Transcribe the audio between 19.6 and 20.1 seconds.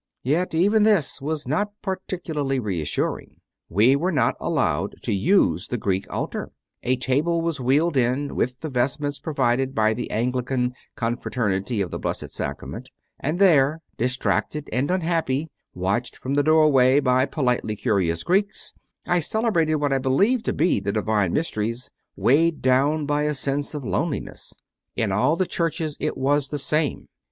what I